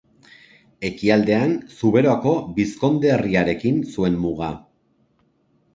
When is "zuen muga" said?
3.95-4.51